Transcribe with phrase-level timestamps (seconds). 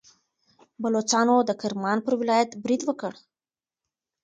[0.81, 3.13] بلوڅانو د کرمان پر ولایت برید وکړ.